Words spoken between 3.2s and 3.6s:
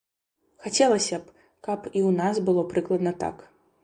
так.